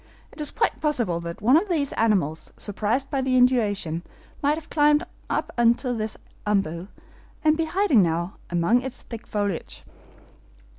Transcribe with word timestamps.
It 0.31 0.41
is 0.41 0.49
quite 0.49 0.81
possible 0.81 1.19
that 1.19 1.43
one 1.43 1.55
of 1.55 1.69
these 1.69 1.93
animals, 1.93 2.51
surprised 2.57 3.11
by 3.11 3.21
the 3.21 3.37
inundation, 3.37 4.01
might 4.41 4.55
have 4.55 4.67
climbed 4.67 5.05
up 5.29 5.51
into 5.59 5.93
this 5.93 6.17
OMBU, 6.47 6.87
and 7.43 7.55
be 7.55 7.65
hiding 7.65 8.01
now 8.01 8.37
among 8.49 8.81
its 8.81 9.03
thick 9.03 9.27
foliage." 9.27 9.83